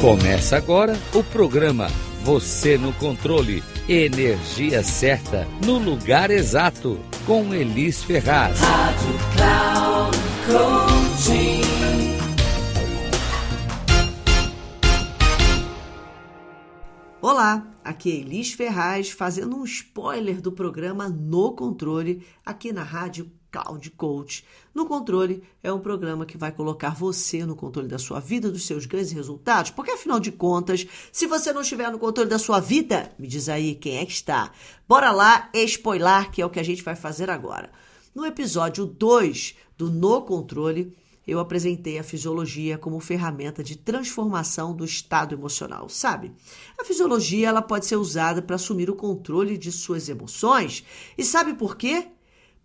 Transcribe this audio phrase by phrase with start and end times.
[0.00, 1.88] Começa agora o programa
[2.24, 3.62] Você no Controle.
[3.86, 6.98] Energia certa no lugar exato.
[7.26, 8.58] Com Elis Ferraz.
[8.60, 11.60] Rádio Cloud Coaching.
[17.20, 23.30] Olá, aqui é Elis Ferraz fazendo um spoiler do programa No Controle aqui na Rádio
[23.50, 24.44] Cloud Coach.
[24.74, 28.66] No Controle é um programa que vai colocar você no controle da sua vida, dos
[28.66, 32.38] seus ganhos e resultados, porque afinal de contas, se você não estiver no controle da
[32.38, 34.52] sua vida, me diz aí quem é que está.
[34.88, 37.70] Bora lá, spoiler, que é o que a gente vai fazer agora.
[38.14, 44.84] No episódio 2 do No Controle, eu apresentei a fisiologia como ferramenta de transformação do
[44.84, 46.32] estado emocional, sabe?
[46.78, 50.84] A fisiologia ela pode ser usada para assumir o controle de suas emoções.
[51.16, 52.08] E sabe por quê?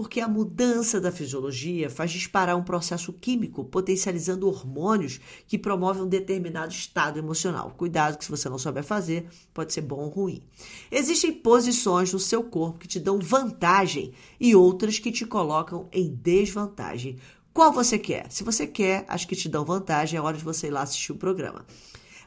[0.00, 6.08] Porque a mudança da fisiologia faz disparar um processo químico, potencializando hormônios que promovem um
[6.08, 7.74] determinado estado emocional.
[7.76, 10.42] Cuidado que se você não souber fazer, pode ser bom ou ruim.
[10.90, 16.08] Existem posições no seu corpo que te dão vantagem e outras que te colocam em
[16.14, 17.18] desvantagem.
[17.52, 18.32] Qual você quer?
[18.32, 21.12] Se você quer as que te dão vantagem, é hora de você ir lá assistir
[21.12, 21.66] o programa.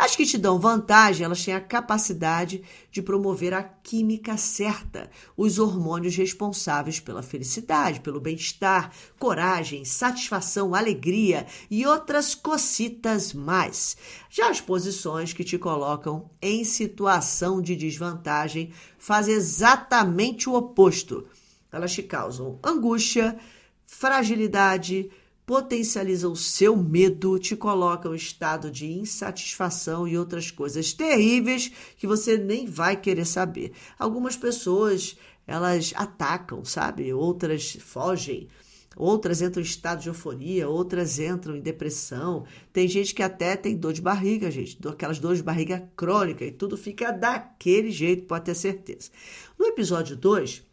[0.00, 5.58] As que te dão vantagem, elas têm a capacidade de promover a química certa, os
[5.58, 13.96] hormônios responsáveis pela felicidade, pelo bem-estar, coragem, satisfação, alegria e outras cocitas mais.
[14.30, 21.26] Já as posições que te colocam em situação de desvantagem fazem exatamente o oposto.
[21.72, 23.36] Elas te causam angústia,
[23.84, 25.10] fragilidade,
[25.48, 32.06] potencializa o seu medo, te coloca um estado de insatisfação e outras coisas terríveis que
[32.06, 33.72] você nem vai querer saber.
[33.98, 37.14] Algumas pessoas, elas atacam, sabe?
[37.14, 38.46] Outras fogem.
[38.94, 42.44] Outras entram em estado de euforia, outras entram em depressão.
[42.70, 46.52] Tem gente que até tem dor de barriga, gente, aquelas dores de barriga crônica e
[46.52, 49.10] tudo fica daquele jeito, pode ter certeza.
[49.58, 50.67] No episódio 2,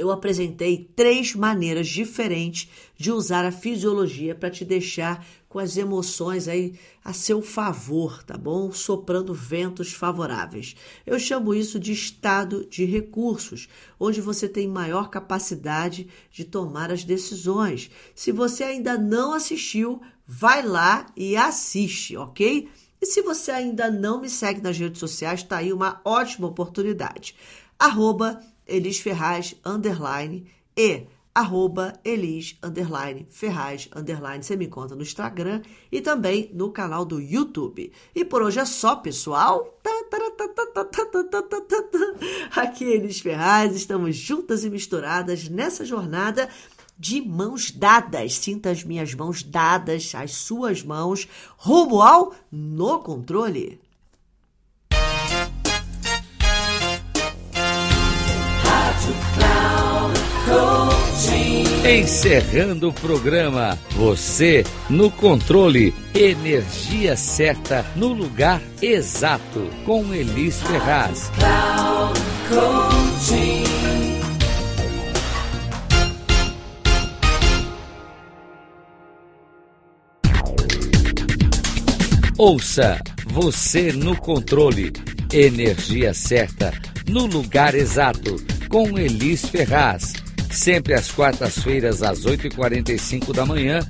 [0.00, 6.48] eu apresentei três maneiras diferentes de usar a fisiologia para te deixar com as emoções
[6.48, 8.72] aí a seu favor, tá bom?
[8.72, 10.74] Soprando ventos favoráveis.
[11.04, 13.68] Eu chamo isso de estado de recursos,
[13.98, 17.90] onde você tem maior capacidade de tomar as decisões.
[18.14, 22.70] Se você ainda não assistiu, vai lá e assiste, ok?
[23.02, 27.34] E se você ainda não me segue nas redes sociais, está aí uma ótima oportunidade.
[27.80, 30.46] Arroba Elis Ferraz, underline,
[30.76, 37.06] e arroba Elis, underline, Ferraz, underline, você me conta no Instagram e também no canal
[37.06, 37.90] do YouTube.
[38.14, 39.80] E por hoje é só, pessoal.
[42.54, 46.50] Aqui Elis Ferraz, estamos juntas e misturadas nessa jornada
[46.98, 48.34] de mãos dadas.
[48.34, 51.26] Sinta as minhas mãos dadas, as suas mãos,
[51.56, 53.80] rumo ao No Controle.
[61.90, 71.32] Encerrando o programa, você no controle, energia certa no lugar exato, com Elis Ferraz.
[82.38, 84.92] Ouça você no controle,
[85.32, 86.72] energia certa
[87.08, 88.36] no lugar exato,
[88.68, 90.19] com Elis Ferraz
[90.50, 93.80] sempre às quartas-feiras às 8h45 da manhã,